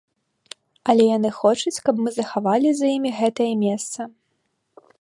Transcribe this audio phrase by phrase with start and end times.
[0.93, 4.01] Але яны хочуць, каб мы захавалі за імі гэтае месца.